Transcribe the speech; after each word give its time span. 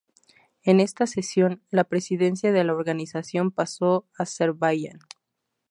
En 0.63 0.79
esta 0.79 1.05
sesión, 1.05 1.61
la 1.69 1.83
presidencia 1.83 2.51
de 2.51 2.63
la 2.63 2.73
Organización 2.73 3.51
pasó 3.51 4.07
a 4.17 4.23
Azerbaiyán. 4.23 4.97